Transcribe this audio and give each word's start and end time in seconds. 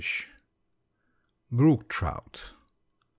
]BROOK 1.51 1.87
TROUT. 1.87 2.55